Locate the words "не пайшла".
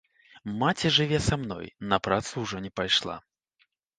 2.67-3.15